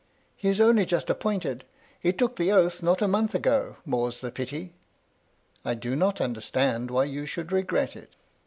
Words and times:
MY 0.01 0.03
LADY 0.03 0.13
LUDLOW. 0.13 0.33
47" 0.33 0.37
He 0.37 0.49
is 0.49 0.67
only 0.79 0.85
just 0.87 1.09
appointed; 1.11 1.65
he 1.99 2.11
took 2.11 2.35
the 2.35 2.51
oaths 2.51 2.81
not 2.81 3.03
a 3.03 3.07
month 3.07 3.35
ago,— 3.35 3.75
more's 3.85 4.19
?he 4.21 4.31
pity 4.31 4.73
1" 5.61 5.73
"I 5.73 5.75
do 5.75 5.95
not 5.95 6.19
understand 6.19 6.89
why 6.89 7.03
you 7.03 7.27
should 7.27 7.51
regret 7.51 7.95
it. 7.95 8.15